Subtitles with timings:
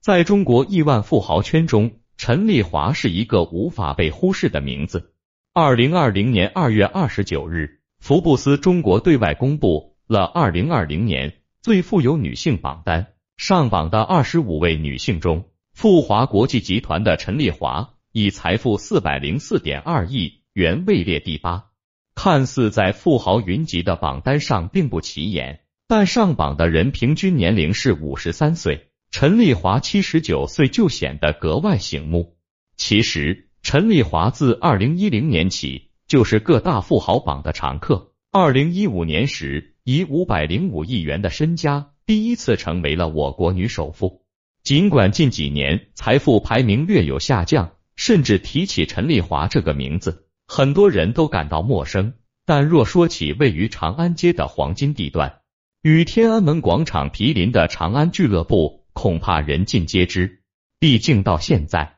[0.00, 5.12] 在中国亿万富豪圈中，陈丽华是一个无法被忽视的名字。
[5.52, 21.66] 二零二零年二月二十九日，福布斯中国对外公布了二零二零年最富有女性榜单，上榜的二十五位女性中，富华国际集团的陈丽华以财富四百零四点二亿元位列第八。
[22.14, 28.86] 看似在富豪云集的榜单上并不起眼，但上榜的人平均年龄是五十三岁。
[29.10, 32.36] 陈丽华七十九岁就显得格外醒目。
[32.76, 38.12] 其实，陈丽华自二零一零年起就是各大富豪榜的常客。
[38.30, 44.24] 二零一五年时，以五百零五亿元的身家，第一次成为了我国女首富。
[44.62, 52.14] 尽管近几年财富排名略有下降，甚至提起陈丽华这个名字，很多人都感到陌生。
[52.46, 55.40] 但若说起位于长安街的黄金地段，
[55.82, 58.79] 与天安门广场毗邻的长安俱乐部。
[59.00, 60.42] 恐怕人尽皆知。
[60.78, 61.96] 毕竟到现在，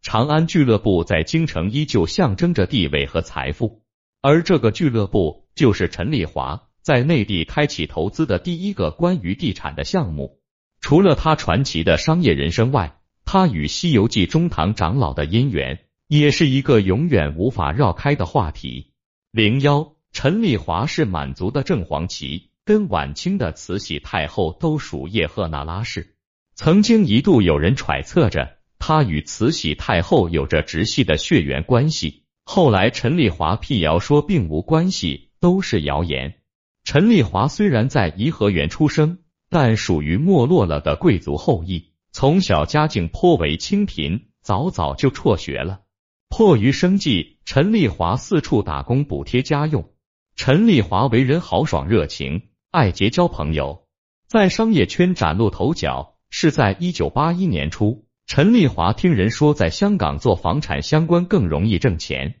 [0.00, 3.82] 长安俱乐部在京城依旧象征着地位和财富，
[4.22, 10.40] 而这个俱乐部就是陈丽华在内地开启投资的第一个关于地产的项目。
[10.80, 18.94] 除了他传奇的商业人生外，他与《西游记》中唐长老的姻缘也是一个永远无法绕开的话题。
[19.30, 26.16] 零幺，陈丽华是满族的正黄旗，跟晚清的慈禧太后都属叶赫那拉氏。
[26.62, 36.34] 曾经一度有人揣测着他与慈禧太后有着直系的血缘关系，后来陈丽华辟谣说并无关系，都是谣言。
[36.84, 45.80] 陈丽华虽然在颐和园出生，但属于没落了的贵族后裔，从小家境颇为清贫，早早就辍学了。
[46.28, 49.94] 迫于生计，陈丽华四处打工补贴家用。
[50.36, 53.86] 陈丽华为人豪爽热情，爱结交朋友，
[54.26, 56.18] 在商业圈崭露头角。
[56.30, 62.36] 是在一九八一年初，陈丽华听人说在香港做房产相关更容易挣钱，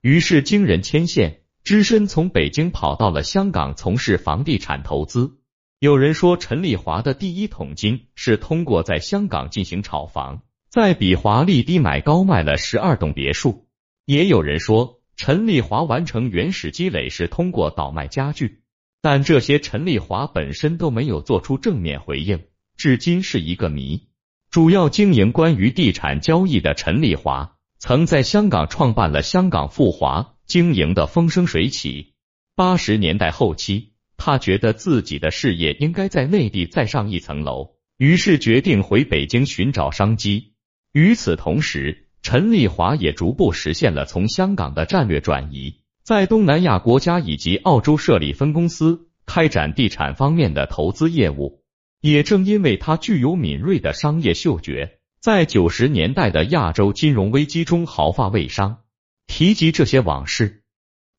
[0.00, 5.38] 于是经人牵线，只身从北京跑到了香港从事房地产投资。
[5.78, 13.68] 有人说陈丽华的第一桶金是通过在香港进行炒房，在比华利低买高卖了十二栋别墅。
[14.06, 18.62] 也有人说陈丽华完成原始积累是通过倒卖家具，
[19.02, 22.42] 但这些陈丽华本身都没有做出正面回应。
[22.78, 24.06] 至今是一个谜。
[24.52, 32.14] 主要经营关于地产交易的陈丽华，曾在香港创办了香港富华，经营的风生水起。
[32.54, 40.52] 八十年代后期，他觉得自己的事业应该在内地再上一层楼，于是决定回北京寻找商机。
[40.92, 51.57] 与此同时，陈丽华也逐步实现了从香港的战略转移，在东南亚国家以及澳洲设立分公司，开展地产方面的投资业务。
[52.00, 58.78] 也正因为他具有敏锐的商业嗅觉，在九十年代的亚洲金融危机中毫发未伤。
[59.26, 60.62] 提及这些往事，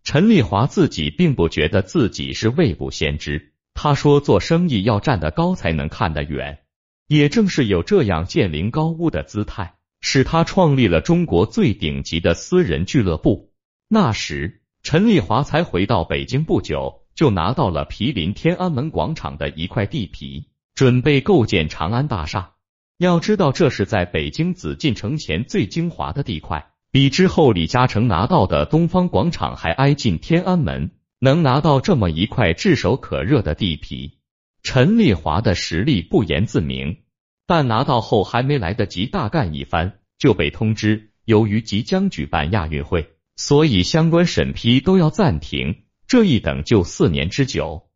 [0.04, 3.54] 陈丽华自己并不觉得自己是未卜先知。
[3.76, 6.60] 他说：“做生意要站得高才能看得远。”
[7.08, 13.54] 也正是有这样建临高屋的姿态，使他创立了中国最顶级的私人俱乐部。
[13.88, 20.49] 那时，陈丽华才回到北京不久，就拿到了毗邻天安门广场的一块地皮。
[20.80, 22.54] 准备构建长安大厦。
[22.98, 30.92] 要知道，这是在北京紫禁城前最精华的地块，比之后李嘉诚拿到的东方广场还挨近天安门。
[31.20, 34.20] 能拿到这么一块炙手可热的地皮，
[34.64, 37.00] 陈丽华的实力不言自明。
[37.46, 45.84] 但拿到后还没来得及大干一番，就被通知，由于即将举办亚运会，所以相关审批都要暂停。
[46.08, 47.89] 这一等就四年之久。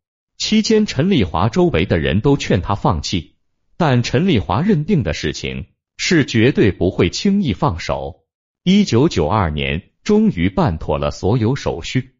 [0.46, 3.36] 期间，陈丽华周围的人都劝他放弃，
[3.78, 8.26] 但陈丽华认定的事情是绝对不会轻易放手。
[8.62, 12.16] 一九九二年，终于办妥了所有手续，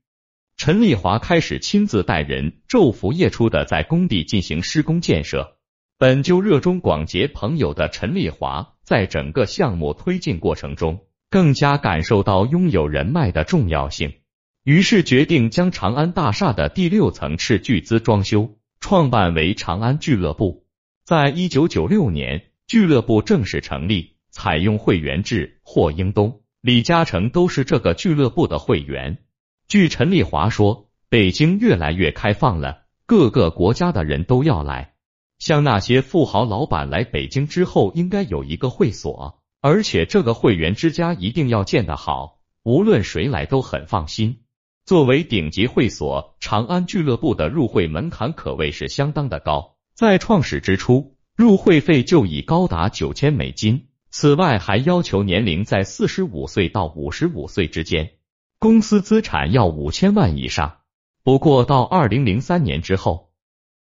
[0.57, 5.59] 陈丽华开始亲自带人昼伏夜出的在工地进行施工建设。
[5.99, 14.15] 本就热衷广结朋友的陈丽华，在整个项目推进过程中，更加感受到拥有人脉的重要性。
[14.65, 20.65] 于是决定将长安大厦的第六层斥巨资装修，创办为长安俱乐部。
[21.05, 29.19] 在一九九六年，俱乐部正式成立，采用会员制，霍英东、李嘉诚都是这个俱乐部的会员。
[29.69, 34.95] 据陈丽华说，北京越来越开放了，各个国家的人都要来。
[35.39, 44.41] 像那些富豪老板来北京之后，应该有一个会所，而且这个会员之家一定要建得好，无论谁来都很放心。
[44.87, 49.77] 作为顶级会所，长安俱乐部的入会门槛可谓是相当的高。
[49.95, 53.89] 在创始之初，入会费就已高达九千美金。
[54.11, 58.13] 此外，还要求年龄在四十五岁到五十五岁之间，
[58.59, 60.81] 公司资产要五千万以上。
[61.23, 63.33] 不过，到二零零三年之后，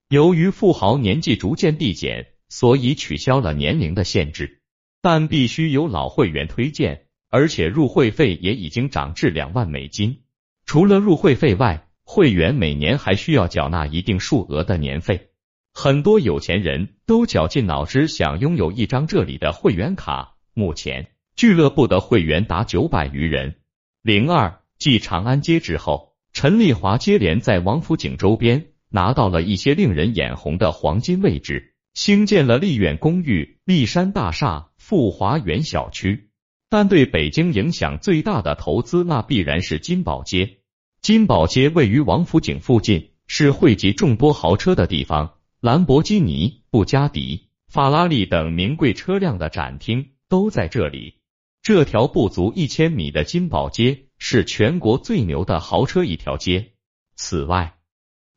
[0.08, 4.62] 由于富豪年纪逐渐递减，所以取消了年龄的限制，
[5.02, 10.23] 但必须有老会员推荐，而且入会费也已经涨至两万美金。
[10.66, 15.30] 除了入会费外，会员每年还需要缴纳一定数额的年费。
[15.74, 20.36] 很多有钱人都绞尽脑汁想拥有一张这里的会员卡。
[20.54, 23.56] 目前俱乐部的会员达九百余人。
[24.02, 26.14] 零二继长安街之后。
[26.36, 36.32] 陈丽华接连在王府井周边拿到了一些令人眼红的黄金位置，兴建了丽苑公寓、丽山大厦、富华园小区。
[36.74, 40.58] 但对北京影响最大的投资，那必然是金宝街。
[41.04, 51.20] 金宝街位于王府井附近，是汇集众多豪车的地方，兰博基尼、布加迪、法拉利等名贵车辆的展厅都在这里。
[51.62, 54.06] 这条不足一千米的金宝街。
[54.18, 56.72] 是全国最牛的豪车一条街。
[57.16, 57.76] 此外，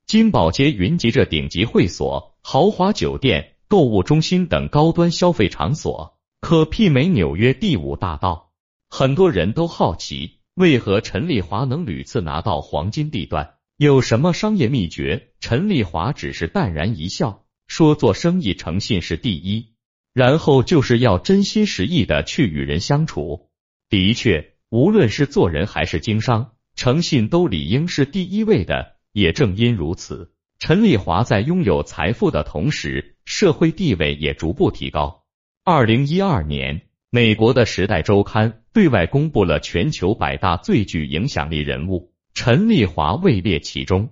[0.05, 8.53] 金宝街云集着顶级会所、豪华酒店、购物中心等高端消费场所，可媲美纽约第五大道。
[8.89, 15.33] 很多人都好奇，为何陈丽华能屡次拿到黄金地段，有什么商业秘诀？
[15.41, 19.75] 陈丽华只是淡然一笑，说：“做生意诚信是第一，
[20.13, 23.51] 然后就是要真心实意的去与人相处。”
[23.91, 24.53] 的确。
[24.69, 28.97] 无论是做人还是经商，诚信都理应是第一位的。
[29.13, 35.25] 也正因如此，陈丽华在拥有财富的同时，社会地位也逐步提高。
[35.69, 44.05] 二零一二年，美国的《时代周刊》对外公布了全球百大最具影响力人物，陈丽华位列其中。《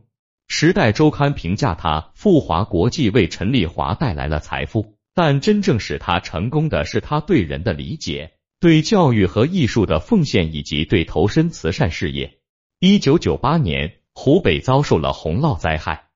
[0.48, 8.32] 时代周刊》评价他，富华国际为陈丽华带来了财富，但真正使他成功的是他对人的理解。
[8.58, 12.40] 对教育和艺术的奉献，以及对投身慈善事业。
[12.80, 16.06] 一九九八年，湖北遭受了洪涝灾害，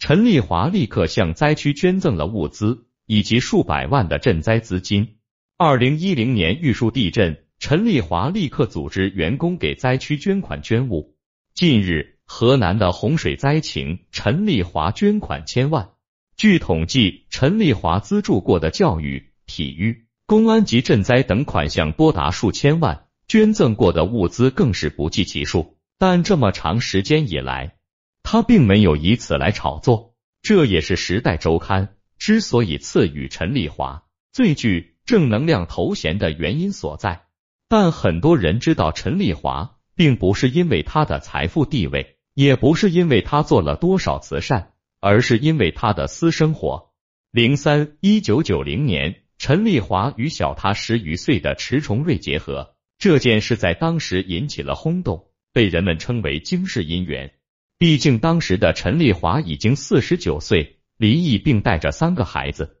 [0.00, 5.16] 陈丽华立刻向灾区捐赠了物资以及数百万的赈灾资金。
[5.56, 11.16] 二零一零年玉树地震，陈丽华立刻组织员工给灾区捐款捐物。
[11.54, 15.90] 近日，河南的洪水灾情，陈丽华捐款千万。
[16.36, 20.06] 据统计，陈丽华资助过的教育、体育。
[20.24, 25.76] 公安及赈灾等款项多达数千万，捐赠过的物资更是不计其数。
[25.98, 27.76] 但这么长时间以来，
[28.22, 31.86] 他并没有以此来炒作，这也是《时代周刊》
[32.22, 37.24] 之所以赐予陈丽华最具正能量头衔的原因所在。
[37.68, 44.70] 但很多人知道陈丽华，并不是因为他的财富地位，也不是因为他做了多少慈善，
[45.00, 46.92] 而是因为他的私生活。
[47.32, 49.18] 零三一九九零年。
[49.38, 57.32] 陈丽华与小他十余岁的迟重瑞结合，这件事在当时引起了轰动，被人们称为惊世姻缘。
[57.76, 62.76] 毕竟当时的陈丽华已经四十九岁，离异并带着三个孩子，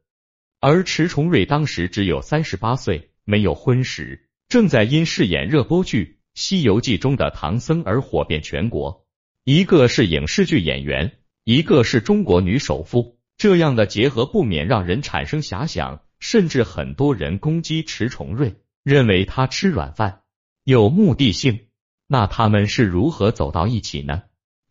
[0.60, 6.04] 而迟重瑞当时只有三十八岁，没有婚史，正在因饰演热播剧
[6.40, 9.08] 《西游记》中的唐僧而火遍全国。
[9.42, 16.02] 一个是影视剧演员，一个是中国女首富，这样的结合不免让人产生遐想。
[16.20, 18.54] 甚至很多人攻击迟重瑞，
[18.84, 20.20] 认为他吃软饭，
[20.62, 21.66] 有目的性。
[22.06, 24.22] 那他们是如何走到一起呢？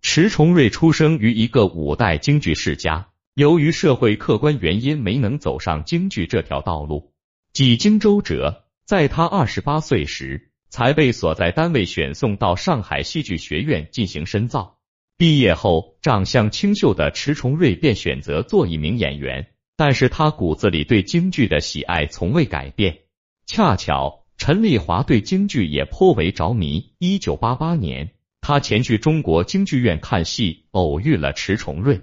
[0.02, 7.14] 迟重瑞出生于一个五代京剧世家，由于社会客观原因，没能走上京剧这条道路。
[7.54, 14.80] 几经周折，在他二十八岁时，才被所在单位选送到上海戏剧学院进行深造。
[15.18, 19.48] 毕业后，长相清秀的迟重瑞便选择做一名演员。
[19.78, 23.00] 但是他骨子里对京剧的喜爱从未改变。
[23.48, 26.94] 恰巧陈丽华对京剧也颇为着迷。
[27.00, 28.12] 一九八八年，
[28.42, 32.02] 他前去中国京剧院看戏，偶遇了迟重瑞。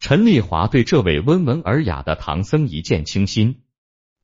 [0.00, 3.62] 陈丽华对这位温文尔雅的唐僧一见倾心。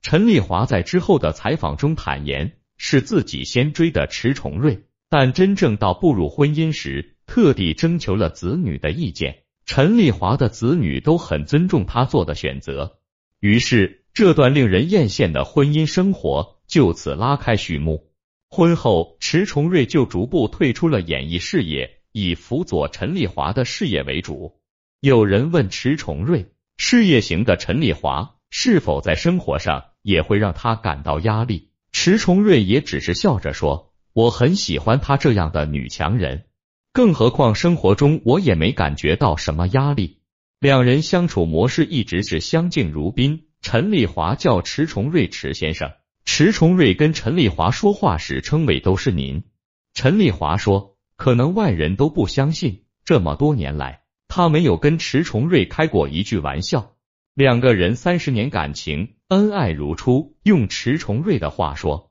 [0.03, 9.43] 陈丽华在之后的采访中坦言，是自己先追的迟重瑞，但真正到步入婚姻时，特地征求了子女的意见。
[9.67, 12.99] 陈丽华的子女都很尊重他做的选择，
[13.41, 18.13] 于是这段令人艳羡的婚姻生活就此拉开序幕。
[18.49, 24.61] 婚后，迟重瑞就逐步退出了演艺事业，以辅佐陈丽华的事业为主。
[25.05, 26.47] 有人问迟重瑞，
[26.79, 31.69] 事业型的陈丽华是否在生活上也会让他感到压力？
[31.93, 36.47] 迟重瑞也只是笑着说：“我很喜欢她这样的女强人。”
[36.95, 40.21] 更何况生活中我也没感觉到什么压力，
[40.59, 45.93] 两人相处模式一直是相敬如宾，陈丽华叫迟重瑞迟先生，
[46.25, 49.45] 迟重瑞跟陈丽华说话时称谓都是您。
[49.93, 54.01] 陈丽华说，可能外人都不相信，这么多年来，
[54.37, 56.97] 他没有跟迟重瑞开过一句玩笑。
[57.35, 60.35] 两个人三十年感情，恩爱如初。
[60.43, 62.11] 用迟重瑞的话说，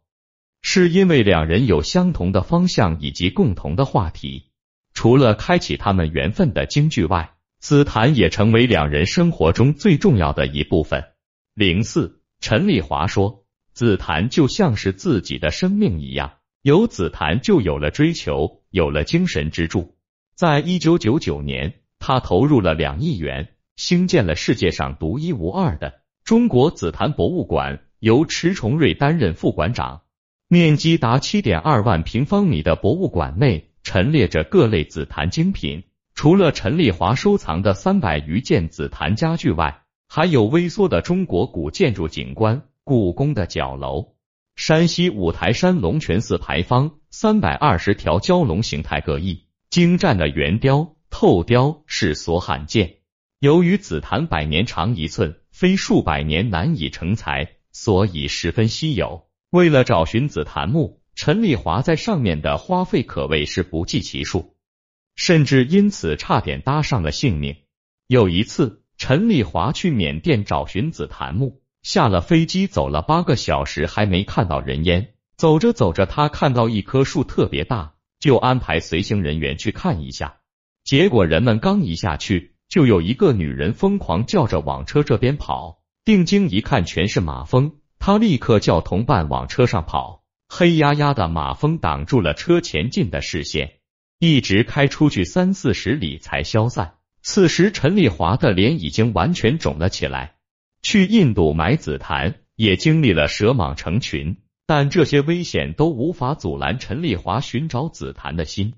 [0.62, 4.52] 是因为两人有相同的方向以及共同的话题。
[4.94, 11.04] 除了开启他们缘分的京剧外，紫檀也成为两人生活中最重要的一部分。
[11.54, 19.98] 零四，陈丽华说，紫檀就像是自己的生命一样，有紫檀就有了追求，有了精神支柱。
[20.36, 30.02] 在一九九九年，他投入了两亿元，兴建了世界上独一无二的中国紫檀博物馆，由迟重瑞担任副馆长。
[30.50, 33.70] 面积达七点二万平方米的博物馆内。
[33.84, 35.84] 陈列着各类紫檀精品，
[36.16, 44.14] 除了陈丽华收藏的三百余件紫檀家具外，还有微缩的中国古建筑景观——故宫的角楼、
[44.56, 52.96] 山西五台山龙泉寺牌坊、三百二十条蛟龙形态各异、精湛的圆雕、透雕，世所罕见。
[53.40, 59.28] 由于紫檀百年长一寸，非数百年难以成材，所以十分稀有。
[59.52, 61.04] 为了找寻紫檀木。
[61.16, 64.56] 陈丽华在上面的花费可谓是不计其数，
[65.16, 67.58] 甚至因此差点搭上了性命。
[68.08, 75.14] 有一次，陈丽华去缅甸找寻紫檀木，下了飞机走了八个小时还没看到人烟。
[75.38, 80.40] 走着走着，他看到一棵树特别大，就安排随行人员去看一下。
[80.84, 85.82] 结果人们刚一下去，就有一个女人疯狂叫着往车这边跑。
[86.06, 90.24] 定睛一看，全是马蜂，他立刻叫同伴往车上跑。
[90.50, 93.80] 黑压压的马蜂挡住了车前进的视线，
[94.20, 96.96] 一直开出去三四十里才消散。
[97.22, 100.36] 此时，陈丽华的脸已经完全肿了起来。
[100.82, 104.38] 去印度买紫檀也经历了蛇蟒成群，
[104.68, 108.74] 但这些危险都无法阻拦陈丽华寻找紫檀的心。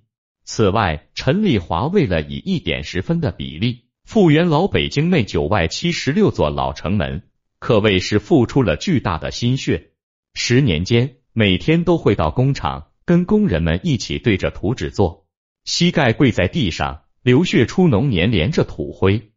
[0.45, 7.23] 此外，陈丽华为了以一点十分的比例复原老北京内九外七十六座老城门，
[7.59, 9.91] 可谓是付出了巨大的心血。
[10.33, 11.17] 十年间。
[11.37, 15.27] 每天都会到工厂跟工人们一起对着图纸做，
[15.65, 19.33] 膝盖跪在地上，流血出脓粘连着土灰，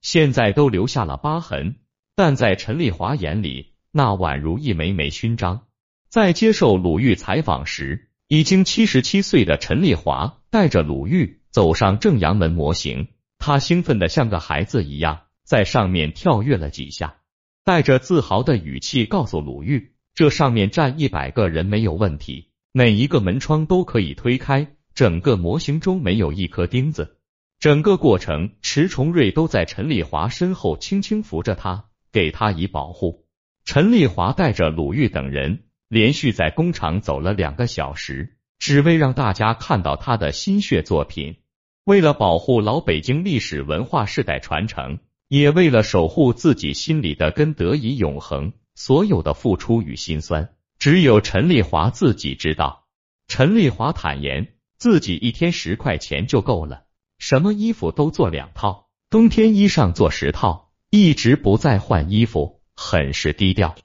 [0.00, 1.80] 现在都留下了疤痕，
[2.16, 5.66] 但在陈丽华眼里，那宛如一枚枚勋章。
[6.08, 13.08] 在接受鲁豫采访时，已经七十七岁的陈丽华带着鲁豫走上正阳门模型，
[13.38, 17.16] 他兴奋的像个孩子一样，在上面跳跃了几下，
[17.64, 19.94] 带着自豪的语气告诉鲁豫。
[20.14, 27.18] 这上面站一百个人没有问题，每一个门窗都可以推开，整个模型中没有一颗钉子。
[27.58, 33.26] 整个过程，迟重瑞都在陈丽华身后轻轻扶着他，给他以保护。
[33.64, 41.36] 陈丽华带着鲁豫等人连续在工厂走了两个小时，只为让大家看到他的心血作品。
[41.84, 48.52] 为了保护老北京历史文化世代传承，也为了守护自己心里的根得以永恒。
[48.74, 52.86] 所有的付出与心酸，只有陈丽华自己知道。
[53.28, 56.84] 陈丽华坦言，自己一天十块钱就够了，
[57.18, 63.76] 什么衣服都做两套，冬天衣裳做十套，一直不再换衣服，很是低调。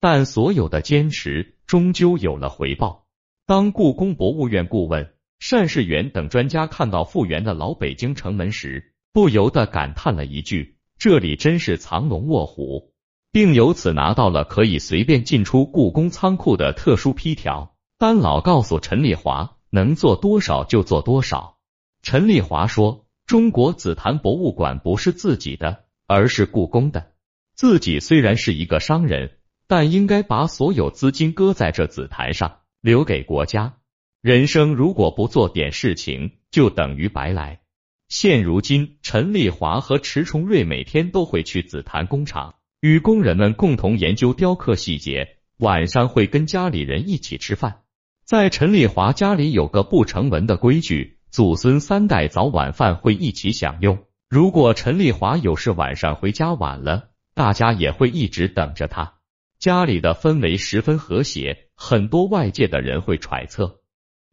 [0.00, 3.03] 但所有的坚持终究有了回报。
[3.46, 12.94] 当故宫博物院顾问单世元等专家看到复原的老北京城门时，不由得感叹了一句：“这里真是藏龙卧虎。”
[13.30, 17.76] 并由此拿到了可以随便进出故宫仓库的特殊批条。
[17.98, 21.58] 丹老告诉陈丽华，能做多少就做多少。
[22.00, 27.12] 陈丽华说：“中国紫檀博物馆不是自己的，而是故宫的。
[27.54, 29.32] 自己虽然是一个商人，
[29.66, 33.76] 但应该把所有资金搁在这紫檀上，留给国家。
[34.20, 37.62] 人生如果不做点事情，就等于白来。”
[38.10, 42.56] 现如今，陈丽华和迟重瑞每天都会去紫檀工厂。
[42.82, 47.80] 与工人们共同研究雕刻细节，晚上会跟家里人一起吃饭。
[48.26, 54.04] 在陈丽华家里有个不成文的规矩，祖孙三代早晚饭会一起享用。
[54.28, 59.14] 如果陈丽华有事晚上回家晚了，大家也会一直等着他。
[59.58, 63.80] 家里的氛围十分和谐，很多外界的人会揣测，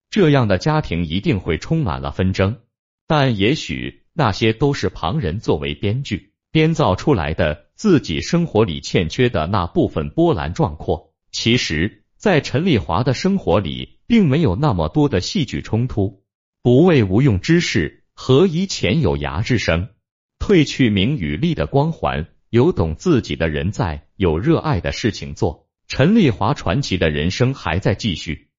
[0.10, 2.60] 这样的家庭一定会充满了纷争。
[3.08, 7.72] 但也许那些都是旁人作为编剧编造出来的。
[7.82, 16.24] 自己生活里欠缺的那部分波澜壮阔，其实，在陈丽华的生活里，并没有那么多的戏剧冲突。
[16.62, 19.90] 不为无用之事，何以遣有涯之生？
[20.38, 25.66] 褪去名与利的光环，有懂自己的人在，有热爱的事情做。
[25.88, 28.51] 陈丽华传奇的人生还在继续。